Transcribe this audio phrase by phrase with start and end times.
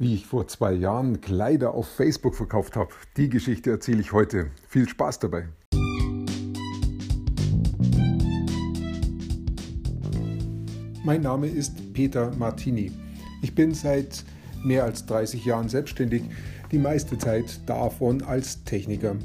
[0.00, 4.52] Wie ich vor zwei Jahren Kleider auf Facebook verkauft habe, die Geschichte erzähle ich heute.
[4.68, 5.48] Viel Spaß dabei.
[11.02, 12.92] Mein Name ist Peter Martini.
[13.42, 14.24] Ich bin seit
[14.62, 16.22] mehr als 30 Jahren selbstständig,
[16.70, 19.16] die meiste Zeit davon als Techniker.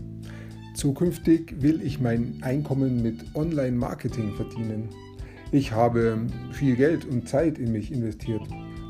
[0.74, 4.90] Zukünftig will ich mein Einkommen mit Online-Marketing verdienen.
[5.52, 8.42] Ich habe viel Geld und Zeit in mich investiert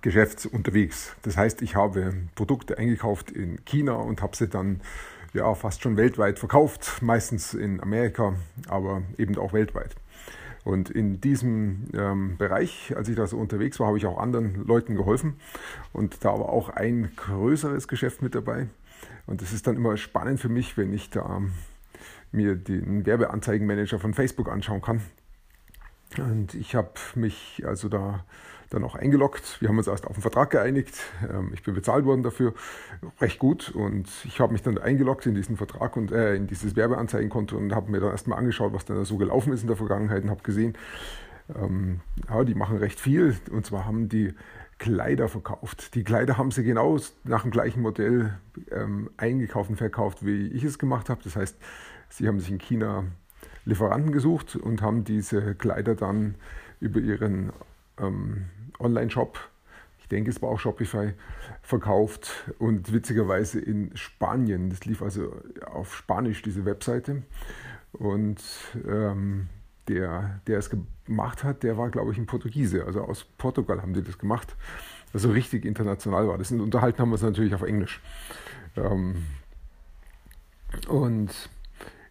[0.00, 1.14] Geschäft unterwegs.
[1.22, 4.80] Das heißt, ich habe Produkte eingekauft in China und habe sie dann
[5.34, 8.34] ja fast schon weltweit verkauft, meistens in Amerika,
[8.68, 9.94] aber eben auch weltweit.
[10.64, 14.66] Und in diesem ähm, Bereich, als ich da so unterwegs war, habe ich auch anderen
[14.66, 15.36] Leuten geholfen.
[15.92, 18.66] Und da war auch ein größeres Geschäft mit dabei.
[19.26, 21.40] Und es ist dann immer spannend für mich, wenn ich da
[22.32, 25.00] mir den Werbeanzeigenmanager von Facebook anschauen kann.
[26.20, 28.24] Und ich habe mich also da
[28.70, 29.60] dann auch eingeloggt.
[29.60, 30.94] Wir haben uns erst auf einen Vertrag geeinigt.
[31.28, 32.54] Ähm, ich bin bezahlt worden dafür,
[33.20, 33.70] recht gut.
[33.70, 37.74] Und ich habe mich dann eingeloggt in diesen Vertrag und äh, in dieses Werbeanzeigenkonto und
[37.74, 40.42] habe mir dann erstmal angeschaut, was da so gelaufen ist in der Vergangenheit und habe
[40.42, 40.76] gesehen,
[41.54, 43.36] ähm, ja, die machen recht viel.
[43.50, 44.34] Und zwar haben die
[44.78, 45.94] Kleider verkauft.
[45.94, 48.34] Die Kleider haben sie genau nach dem gleichen Modell
[48.70, 51.20] ähm, eingekauft und verkauft, wie ich es gemacht habe.
[51.24, 51.56] Das heißt,
[52.10, 53.04] sie haben sich in China
[53.64, 56.34] Lieferanten gesucht und haben diese Kleider dann
[56.80, 57.52] über ihren
[57.98, 58.46] ähm,
[58.78, 59.38] Online-Shop,
[60.00, 61.12] ich denke es war auch Shopify,
[61.60, 64.70] verkauft und witzigerweise in Spanien.
[64.70, 65.34] Das lief also
[65.66, 67.24] auf Spanisch, diese Webseite.
[67.92, 68.40] Und
[68.88, 69.48] ähm,
[69.88, 72.86] der, der es gemacht hat, der war, glaube ich, ein Portugiese.
[72.86, 74.56] Also aus Portugal haben die das gemacht.
[75.12, 76.50] Also richtig international war das.
[76.52, 78.00] Und unterhalten haben wir es natürlich auf Englisch.
[78.76, 79.26] Ähm,
[80.88, 81.50] und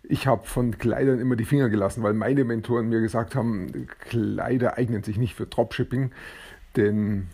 [0.10, 4.78] ich habe von Kleidern immer die Finger gelassen, weil meine Mentoren mir gesagt haben, Kleider
[4.78, 6.12] eignen sich nicht für Dropshipping,
[6.76, 7.28] denn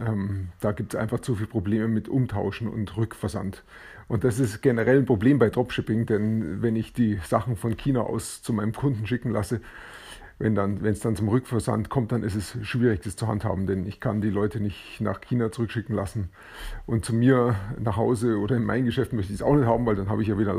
[0.00, 3.64] ähm, da gibt es einfach zu viele Probleme mit Umtauschen und Rückversand.
[4.08, 8.02] Und das ist generell ein Problem bei Dropshipping, denn wenn ich die Sachen von China
[8.02, 9.60] aus zu meinem Kunden schicken lasse,
[10.38, 14.00] wenn es dann zum Rückversand kommt, dann ist es schwierig, das zu handhaben, denn ich
[14.00, 16.30] kann die Leute nicht nach China zurückschicken lassen
[16.84, 19.86] und zu mir nach Hause oder in mein Geschäft möchte ich es auch nicht haben,
[19.86, 20.52] weil dann habe ich ja wieder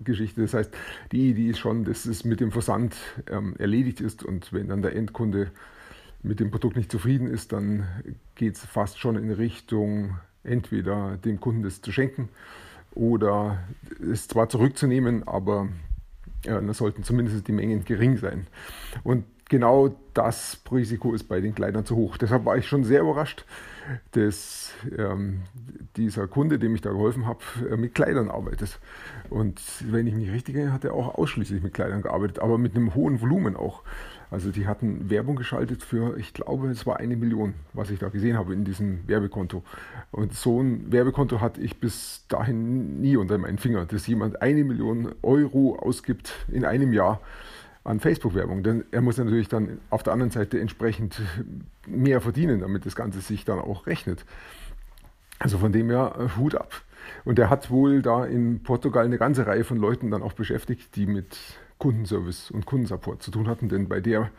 [0.00, 0.40] Lagergeschichte.
[0.40, 0.72] Das heißt,
[1.12, 2.96] die Idee ist schon, dass es mit dem Versand
[3.30, 5.50] ähm, erledigt ist und wenn dann der Endkunde
[6.22, 7.86] mit dem Produkt nicht zufrieden ist, dann
[8.34, 12.28] geht es fast schon in Richtung entweder dem Kunden das zu schenken
[12.94, 13.62] oder
[14.12, 15.68] es zwar zurückzunehmen, aber
[16.44, 18.46] ja, da sollten zumindest die Mengen gering sein.
[19.04, 22.16] Und genau das Risiko ist bei den Kleidern zu hoch.
[22.16, 23.44] Deshalb war ich schon sehr überrascht,
[24.12, 25.42] dass ähm,
[25.96, 27.40] dieser Kunde, dem ich da geholfen habe,
[27.70, 28.78] äh, mit Kleidern arbeitet.
[29.28, 29.60] Und
[29.90, 32.94] wenn ich mich richtig erinnere, hat er auch ausschließlich mit Kleidern gearbeitet, aber mit einem
[32.94, 33.82] hohen Volumen auch.
[34.30, 38.08] Also die hatten Werbung geschaltet für, ich glaube, es war eine Million, was ich da
[38.08, 39.64] gesehen habe in diesem Werbekonto.
[40.12, 44.62] Und so ein Werbekonto hatte ich bis dahin nie unter meinen Finger, dass jemand eine
[44.62, 47.20] Million Euro ausgibt in einem Jahr
[47.90, 48.62] an Facebook-Werbung.
[48.62, 51.20] Denn er muss natürlich dann auf der anderen Seite entsprechend
[51.86, 54.24] mehr verdienen, damit das Ganze sich dann auch rechnet.
[55.38, 56.82] Also von dem her äh, Hut ab.
[57.24, 60.96] Und er hat wohl da in Portugal eine ganze Reihe von Leuten dann auch beschäftigt,
[60.96, 61.36] die mit
[61.78, 64.30] Kundenservice und Kundensupport zu tun hatten, denn bei der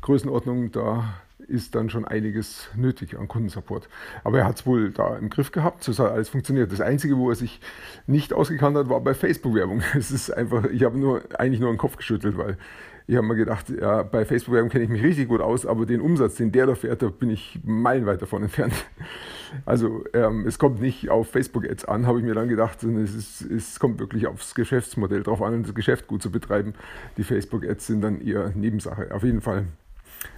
[0.00, 1.04] Größenordnung, da
[1.48, 3.88] ist dann schon einiges nötig an Kundensupport.
[4.24, 6.72] Aber er hat es wohl da im Griff gehabt, so hat alles funktioniert.
[6.72, 7.60] Das Einzige, wo er sich
[8.06, 9.82] nicht ausgekannt hat, war bei Facebook-Werbung.
[9.94, 12.56] Es ist einfach, ich habe nur eigentlich nur den Kopf geschüttelt, weil
[13.10, 16.00] ich habe mir gedacht, ja, bei Facebook-Werbung kenne ich mich richtig gut aus, aber den
[16.00, 18.74] Umsatz, den der da fährt, da bin ich meilenweit davon entfernt.
[19.66, 23.16] Also ähm, es kommt nicht auf Facebook-Ads an, habe ich mir dann gedacht, sondern es,
[23.16, 26.74] ist, es kommt wirklich aufs Geschäftsmodell drauf an, das Geschäft gut zu betreiben.
[27.16, 29.12] Die Facebook-Ads sind dann eher Nebensache.
[29.12, 29.64] Auf jeden Fall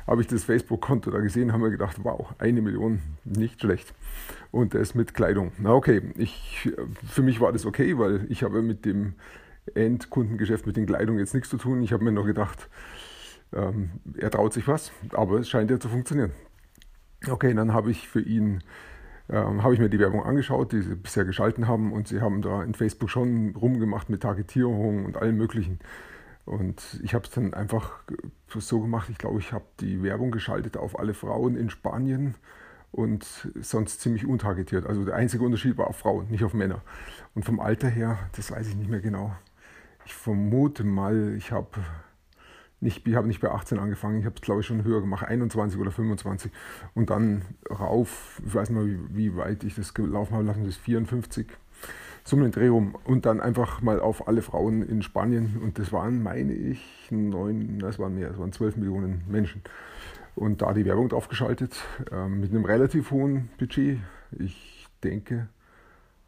[0.06, 3.94] habe ich das Facebook-Konto da gesehen, haben wir gedacht, wow, eine Million, nicht schlecht.
[4.50, 5.52] Und das mit Kleidung.
[5.58, 6.70] Na okay, ich,
[7.08, 9.14] für mich war das okay, weil ich habe mit dem
[9.74, 11.82] Endkundengeschäft mit den Kleidungen jetzt nichts zu tun.
[11.82, 12.68] Ich habe mir nur gedacht,
[13.52, 16.32] ähm, er traut sich was, aber es scheint ja zu funktionieren.
[17.28, 18.62] Okay, dann habe ich für ihn
[19.30, 22.42] ähm, habe ich mir die Werbung angeschaut, die sie bisher geschalten haben und sie haben
[22.42, 25.78] da in Facebook schon rumgemacht mit Targetierung und allem möglichen.
[26.44, 28.00] Und ich habe es dann einfach
[28.48, 32.34] so gemacht, ich glaube, ich habe die Werbung geschaltet auf alle Frauen in Spanien
[32.90, 33.24] und
[33.60, 34.86] sonst ziemlich untargetiert.
[34.86, 36.82] Also der einzige Unterschied war auf Frauen, nicht auf Männer.
[37.34, 39.34] Und vom Alter her, das weiß ich nicht mehr genau.
[40.04, 41.80] Ich vermute mal, ich habe
[42.80, 45.80] nicht, ich nicht bei 18 angefangen, ich habe es glaube ich schon höher gemacht, 21
[45.80, 46.50] oder 25
[46.94, 50.64] und dann rauf, ich weiß nicht mal wie, wie weit ich das gelaufen habe, lassen
[50.64, 51.46] das 54,
[52.24, 55.92] so einen Dreh rum und dann einfach mal auf alle Frauen in Spanien und das
[55.92, 56.80] waren, meine ich,
[57.10, 59.62] neun, das waren mehr, es waren 12 Millionen Menschen
[60.34, 61.76] und da die Werbung draufgeschaltet
[62.10, 63.98] äh, mit einem relativ hohen Budget,
[64.38, 65.48] ich denke,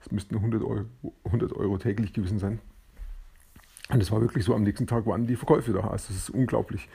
[0.00, 0.84] es müssten 100 Euro,
[1.24, 2.58] 100 Euro täglich gewesen sein
[3.90, 5.80] und es war wirklich so, am nächsten Tag waren die Verkäufe da.
[5.80, 6.88] Also es ist unglaublich,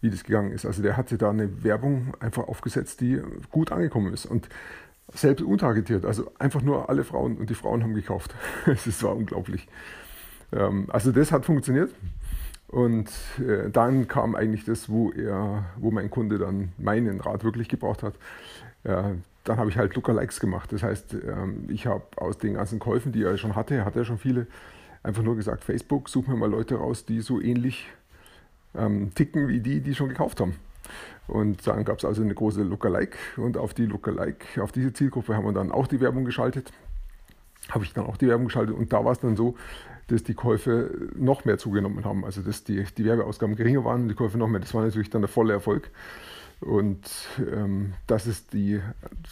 [0.00, 0.66] wie das gegangen ist.
[0.66, 3.20] Also der hatte da eine Werbung einfach aufgesetzt, die
[3.50, 4.26] gut angekommen ist.
[4.26, 4.48] Und
[5.12, 8.34] selbst untargetiert, also einfach nur alle Frauen und die Frauen haben gekauft.
[8.66, 9.68] Es war unglaublich.
[10.52, 11.90] Ähm, also das hat funktioniert.
[12.68, 17.68] Und äh, dann kam eigentlich das, wo er, wo mein Kunde dann meinen Rat wirklich
[17.68, 18.14] gebraucht hat.
[19.44, 20.72] Dann habe ich halt Lookalikes gemacht.
[20.72, 24.04] Das heißt, ähm, ich habe aus den ganzen Käufen, die er schon hatte, hatte er
[24.06, 24.46] schon viele,
[25.02, 27.86] einfach nur gesagt, Facebook, such mir mal Leute raus, die so ähnlich
[28.74, 30.54] ähm, ticken wie die, die schon gekauft haben.
[31.26, 35.34] Und dann gab es also eine große Lookalike und auf die Lookalike, auf diese Zielgruppe
[35.34, 36.72] haben wir dann auch die Werbung geschaltet.
[37.70, 39.56] Habe ich dann auch die Werbung geschaltet und da war es dann so,
[40.08, 42.24] dass die Käufe noch mehr zugenommen haben.
[42.24, 44.60] Also dass die, die Werbeausgaben geringer waren und die Käufe noch mehr.
[44.60, 45.90] Das war natürlich dann der volle Erfolg.
[46.60, 47.00] Und
[47.38, 48.80] ähm, das, ist die,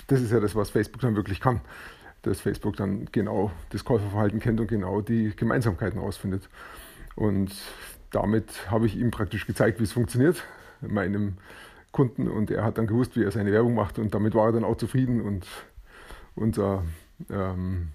[0.06, 1.60] das ist ja das, was Facebook dann wirklich kann
[2.22, 6.48] dass Facebook dann genau das Käuferverhalten kennt und genau die Gemeinsamkeiten rausfindet.
[7.16, 7.52] Und
[8.10, 10.43] damit habe ich ihm praktisch gezeigt, wie es funktioniert,
[10.87, 11.34] meinem
[11.93, 12.29] Kunden.
[12.29, 13.99] Und er hat dann gewusst, wie er seine Werbung macht.
[13.99, 15.20] Und damit war er dann auch zufrieden.
[15.20, 15.46] Und
[16.34, 16.84] unser,
[17.31, 17.88] ähm,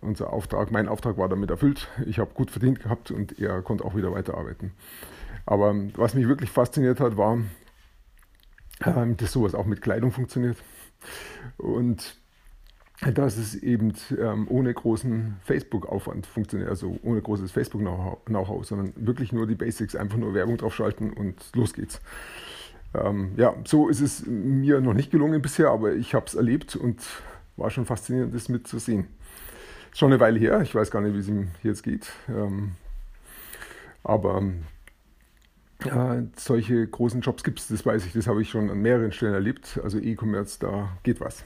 [0.00, 1.88] unser Auftrag, mein Auftrag war damit erfüllt.
[2.06, 4.72] Ich habe gut verdient gehabt und er konnte auch wieder weiterarbeiten.
[5.46, 7.38] Aber was mich wirklich fasziniert hat, war,
[8.84, 10.56] ähm, dass sowas auch mit Kleidung funktioniert.
[11.56, 12.16] Und
[13.00, 19.46] dass es eben ähm, ohne großen Facebook-Aufwand funktioniert, also ohne großes Facebook-Know-how, sondern wirklich nur
[19.46, 22.00] die Basics, einfach nur Werbung draufschalten und los geht's.
[22.92, 26.76] Ähm, ja, so ist es mir noch nicht gelungen bisher, aber ich habe es erlebt
[26.76, 27.00] und
[27.56, 29.06] war schon faszinierend, das mitzusehen.
[29.94, 32.72] Schon eine Weile her, ich weiß gar nicht, wie es ihm jetzt geht, ähm,
[34.04, 34.42] aber
[35.84, 39.12] äh, solche großen Jobs gibt es, das weiß ich, das habe ich schon an mehreren
[39.12, 39.80] Stellen erlebt.
[39.82, 41.44] Also E-Commerce, da geht was.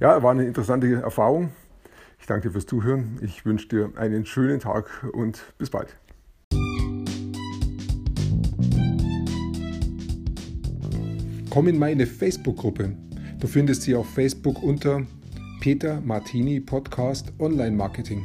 [0.00, 1.50] Ja, war eine interessante Erfahrung.
[2.20, 3.18] Ich danke dir fürs Zuhören.
[3.22, 5.96] Ich wünsche dir einen schönen Tag und bis bald.
[11.50, 12.92] Komm in meine Facebook-Gruppe.
[13.40, 15.02] Du findest sie auf Facebook unter
[15.60, 18.24] Peter Martini Podcast Online Marketing.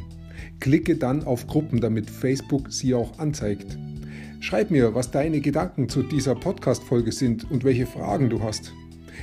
[0.60, 3.78] Klicke dann auf Gruppen, damit Facebook sie auch anzeigt.
[4.40, 8.72] Schreib mir, was deine Gedanken zu dieser Podcast-Folge sind und welche Fragen du hast.